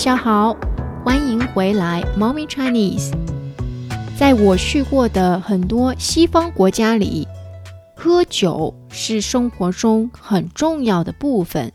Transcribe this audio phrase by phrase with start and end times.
[0.00, 0.56] 大家好，
[1.04, 3.12] 欢迎回来，Mommy Chinese。
[4.18, 7.28] 在我去过的很多西方国家里，
[7.94, 11.74] 喝酒是生活中很重要的部分。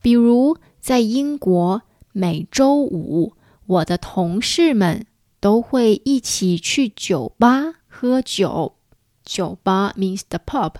[0.00, 1.82] 比如在英国，
[2.12, 3.34] 每周五，
[3.66, 5.04] 我的同事们
[5.38, 8.76] 都会一起去酒吧喝酒。
[9.22, 10.76] 酒吧 means the pub。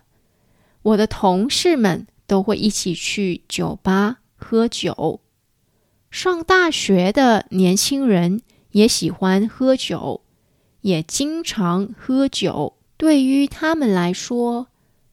[0.81, 5.21] 我的同事们都会一起去酒吧喝酒。
[6.11, 10.23] 上大学的年轻人也喜欢喝酒，
[10.81, 12.75] 也经常喝酒。
[12.97, 14.69] 对于他们来说，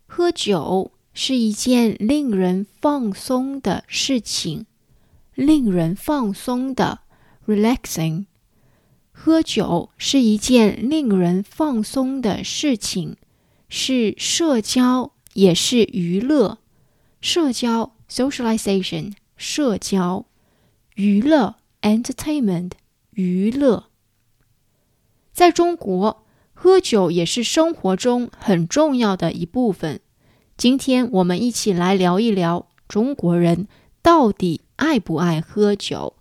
[0.05, 4.65] 喝酒是一件令人放松的事情，
[5.35, 6.99] 令人放松的
[7.45, 8.25] （relaxing）。
[9.11, 13.17] 喝酒是一件令人放松的事情，
[13.67, 16.59] 是社交，也是娱乐。
[17.19, 20.25] 社交 （socialization），社交。
[20.94, 22.72] 娱乐 （entertainment）
[23.10, 23.84] 娱乐，
[25.32, 30.00] 在中国，喝酒也是生活中很重要的一部分。
[30.56, 33.68] 今天我们一起来聊一聊中国人
[34.02, 36.14] 到底爱不爱喝酒。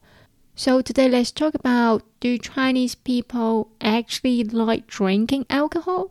[0.56, 6.10] So today let's talk about do Chinese people actually like drinking alcohol？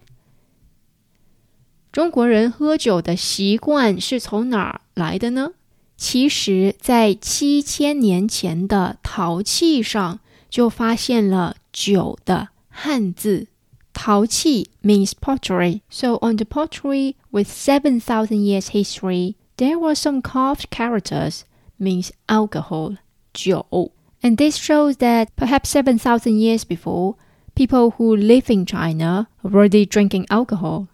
[1.92, 5.52] 中国人喝酒的习惯是从哪儿来的呢？
[6.00, 10.20] 其实，在七千年前的陶器上
[10.50, 13.48] 就发现了“酒”的汉字。
[13.92, 15.80] 陶器 means pottery.
[15.88, 21.40] So on the pottery with 7,000 years history, there were some carved characters
[21.78, 22.96] means alcohol,
[23.32, 23.92] 酒.
[24.20, 27.14] And this shows that perhaps 7,000 years before,
[27.54, 30.88] people who live in China were already drinking alcohol.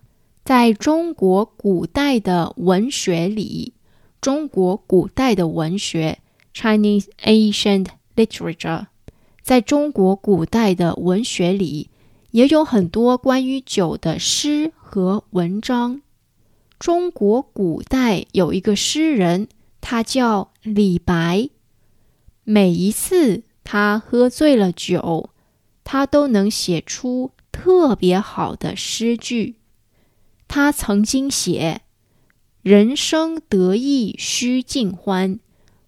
[0.44, 3.72] 在中国古代的文学里，
[4.19, 6.19] 中国古代的文学
[6.53, 8.87] （Chinese ancient literature）
[9.41, 11.89] 在中国古代的文学里
[12.31, 16.01] 也有很多关于酒的诗和文章。
[16.77, 19.47] 中国古代有一个诗人，
[19.81, 21.49] 他叫李白。
[22.43, 25.29] 每一次他喝醉了酒，
[25.83, 29.55] 他都能写出特别好的诗句。
[30.47, 31.81] 他曾经写。
[32.61, 35.39] 人生得意须尽欢，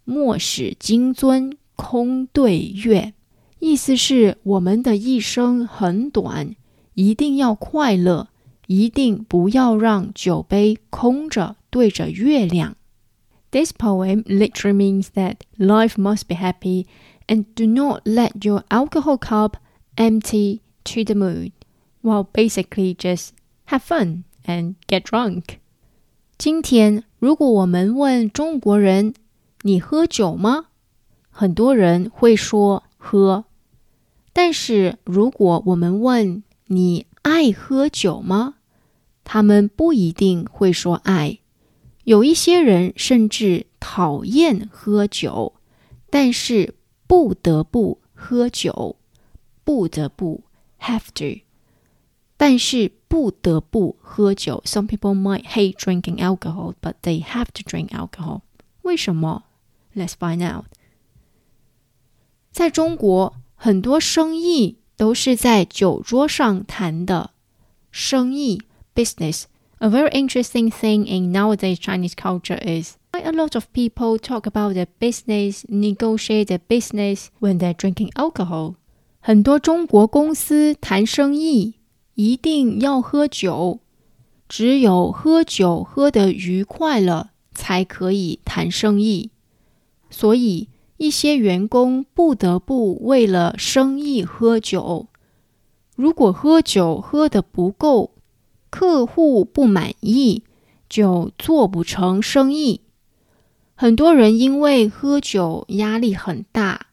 [0.06, 3.14] 莫使金樽空对月。
[3.60, 6.56] 意思是我们的一生很短，
[6.94, 8.30] 一定要快乐，
[8.68, 12.78] 一定不要让酒杯空着对着月亮。
[13.52, 16.86] This poem literally means that life must be happy,
[17.28, 19.56] and do not let your alcohol cup
[19.98, 21.52] empty to the moon.
[22.02, 23.32] While basically just
[23.66, 25.59] have fun and get drunk.
[26.40, 29.14] 今天，如果我们问中国人
[29.64, 30.68] ：“你喝酒吗？”
[31.30, 33.44] 很多人会说“喝”。
[34.32, 38.56] 但是，如果我们问“你爱喝酒吗？”
[39.26, 41.40] 他们不一定会说“爱”。
[42.06, 45.56] 有一些人甚至讨厌喝酒，
[46.10, 46.74] 但是
[47.06, 48.96] 不得不喝酒，
[49.66, 50.46] 不得不
[50.80, 51.42] have to。
[52.39, 54.63] 但是不得不喝酒。
[54.67, 58.43] Some people might hate drinking alcohol, but they have to drink alcohol.
[58.83, 59.45] 为什么？
[59.95, 60.67] Let's find out.
[62.51, 67.31] 在中国，很多生意都是在酒桌上谈的。
[67.91, 68.63] 生意
[68.95, 69.45] business.
[69.79, 74.47] A very interesting thing in nowadays Chinese culture is quite a lot of people talk
[74.47, 78.75] about their business, negotiate their business when they're drinking alcohol.
[79.21, 81.75] 很多中国公司谈生意
[82.22, 83.80] 一定要喝酒，
[84.50, 89.32] 只有喝酒喝得愉快了，才可以谈生意。
[90.10, 95.08] 所以，一些员工不得不为了生意喝酒。
[95.96, 98.12] 如果喝酒喝得不够，
[98.70, 100.44] 客户不满意，
[100.90, 102.82] 就做不成生意。
[103.76, 106.88] 很多人因为喝酒压力很大，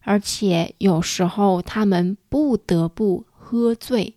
[0.00, 4.12] 而且有时候他们不得不喝醉。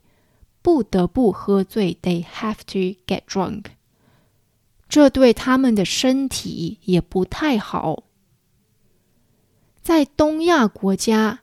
[0.62, 3.64] 不得不喝醉，they have to get drunk。
[4.88, 8.05] 这对他们的身体也不太好。
[9.82, 11.41] 在东亚国家，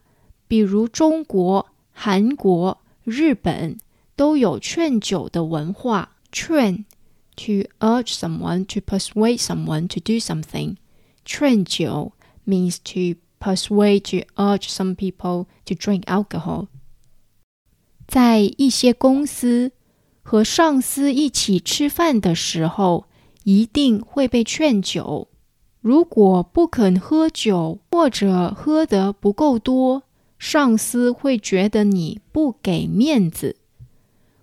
[0.48, 3.78] 比如中国、韩国、日本，
[4.16, 6.16] 都有劝酒的文化。
[6.32, 6.84] 劝
[7.36, 10.76] to urge someone to persuade someone to do something。
[11.24, 12.12] 劝酒
[12.46, 16.68] means to persuade to urge some people to drink alcohol。
[18.07, 19.73] 在一些公司
[20.23, 23.05] 和上司一起吃饭的时候，
[23.43, 25.27] 一定会被劝酒。
[25.81, 30.03] 如果不肯喝酒，或者喝得不够多，
[30.39, 33.57] 上司会觉得你不给面子。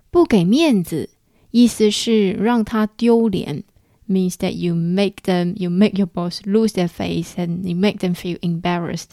[0.09, 1.09] 不给面子，
[1.51, 3.63] 意思是让他丢脸
[4.07, 8.15] ，means that you make them, you make your boss lose their face and you make them
[8.15, 9.09] feel embarrassed。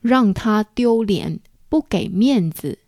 [0.00, 2.78] 让他丢脸，不给面子。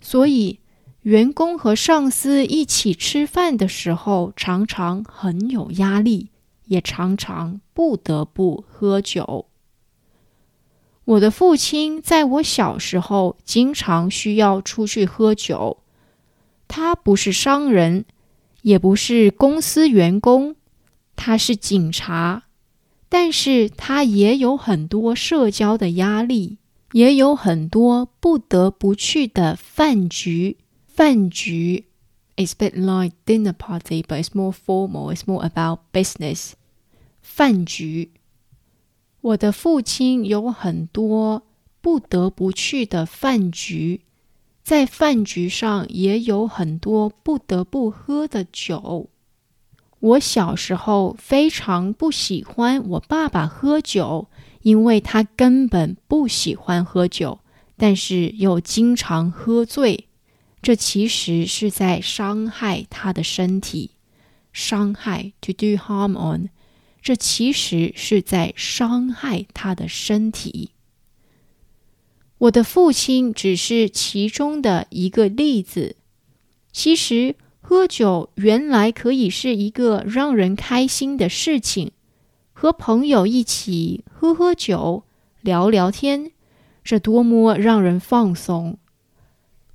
[0.00, 0.60] 所以，
[1.02, 6.30] 员工和上司一起吃饭的时候，常常很有压力。
[6.70, 9.46] 也常常不得不喝酒。
[11.04, 15.78] 我的父亲在我小时候经常需要出去喝酒。
[16.68, 18.04] 他不是商人，
[18.62, 20.54] 也不是公司员工，
[21.16, 22.44] 他是警察。
[23.08, 26.58] 但是他也有很多社交的压力，
[26.92, 30.56] 也有很多不得不去的饭局。
[30.86, 31.86] 饭局
[32.36, 35.14] ，it's a bit like dinner party，but it's more formal.
[35.14, 36.52] It's more about business.
[37.22, 38.10] 饭局，
[39.20, 41.42] 我的父亲有很多
[41.80, 44.02] 不得不去的饭局，
[44.62, 49.08] 在饭局上也有很多不得不喝的酒。
[50.00, 54.28] 我小时候非常不喜欢我爸爸喝酒，
[54.62, 57.40] 因为他根本不喜欢喝酒，
[57.76, 60.06] 但是又经常喝醉，
[60.60, 63.92] 这其实是在伤害他的身体，
[64.52, 66.50] 伤害 to do harm on。
[67.02, 70.72] 这其实是在伤害他的身体。
[72.36, 75.96] 我的父亲只是其中的一个例子。
[76.72, 81.92] 其实，喝酒原来可以是一个让人开心的事情，
[82.60, 85.04] 和朋友一起喝喝酒、
[85.40, 86.30] 聊聊天，
[86.84, 88.76] 这多么让人放松。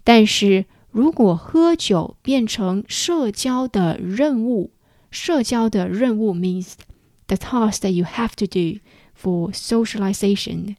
[0.04, 4.70] 但是如果喝酒变成社交的任务，
[5.10, 6.74] 社交的任务 means。
[7.26, 8.80] the task that you have to do
[9.20, 10.76] for socialization。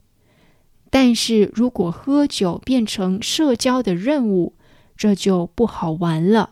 [0.90, 4.54] 但是如果喝酒变成社交的任务，
[4.96, 6.50] 这就不好玩了。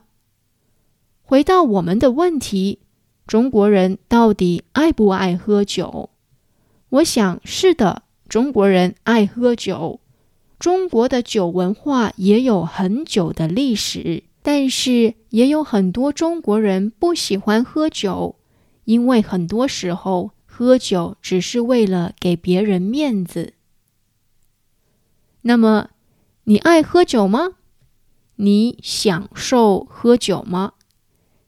[1.22, 2.80] 回到我们的问题，
[3.26, 6.10] 中国人到底爱不爱喝酒？
[6.90, 10.00] 我想是的，中国人爱喝酒。
[10.58, 18.36] 中国的酒文化也有很久的历史，但是也有很多中国人不喜欢喝酒。
[18.84, 23.54] 因为很多时候喝酒只是为了给别人面子。
[25.40, 25.88] 那么，
[26.44, 27.52] 你爱喝酒吗？
[28.36, 30.74] 你享受喝酒吗？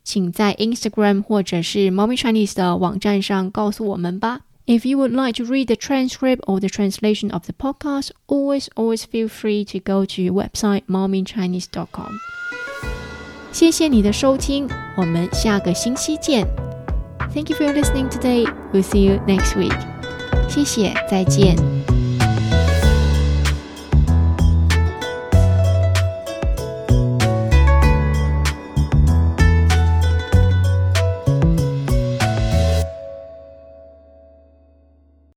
[0.06, 4.42] 请在 Instagram 或者是 Mommy Chinese 的网站上告诉我们吧。
[4.68, 9.04] If you would like to read the transcript or the translation of the podcast, always, always
[9.04, 12.12] feel free to go to website mommychinese.com。
[13.52, 16.48] 谢谢你的收听，我们下个星期见。
[17.34, 18.46] Thank you for listening today.
[18.72, 19.78] We'll see you next week.
[20.48, 21.75] 谢谢，再见。